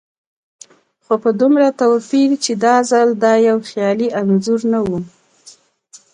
خو 1.03 1.13
په 1.23 1.29
دومره 1.39 1.67
توپير 1.79 2.29
چې 2.43 2.51
دا 2.63 2.75
ځل 2.91 3.09
دا 3.23 3.33
يو 3.49 3.57
خيالي 3.69 4.07
انځور 4.21 4.59
نه 4.73 4.79
و. 4.87 4.89